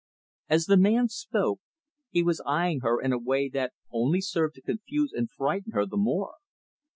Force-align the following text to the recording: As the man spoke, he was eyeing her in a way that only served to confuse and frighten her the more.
As 0.49 0.65
the 0.65 0.77
man 0.77 1.09
spoke, 1.09 1.59
he 2.09 2.23
was 2.23 2.41
eyeing 2.43 2.79
her 2.79 2.99
in 2.99 3.13
a 3.13 3.19
way 3.19 3.47
that 3.49 3.71
only 3.91 4.19
served 4.19 4.55
to 4.55 4.61
confuse 4.63 5.13
and 5.13 5.29
frighten 5.29 5.73
her 5.73 5.85
the 5.85 5.95
more. 5.95 6.37